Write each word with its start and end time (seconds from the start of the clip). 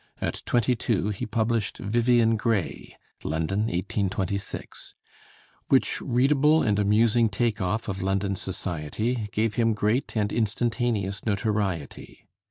At 0.19 0.41
twenty 0.47 0.75
two 0.75 1.09
he 1.09 1.27
published 1.27 1.77
'Vivian 1.77 2.35
Grey' 2.35 2.97
(London, 3.23 3.59
1826), 3.67 4.95
which 5.69 6.01
readable 6.01 6.63
and 6.63 6.79
amusing 6.79 7.29
take 7.29 7.61
off 7.61 7.87
of 7.87 8.01
London 8.01 8.35
society 8.35 9.29
gave 9.31 9.53
him 9.61 9.73
great 9.75 10.17
and 10.17 10.33
instantaneous 10.33 11.23
notoriety. 11.23 12.25